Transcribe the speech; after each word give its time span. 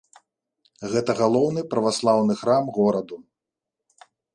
Гэта 0.93 1.11
галоўны 1.21 1.61
праваслаўны 1.75 2.33
храм 2.43 2.63
гораду. 2.83 3.25